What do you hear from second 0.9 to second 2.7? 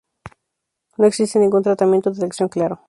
No existe ningún tratamiento de elección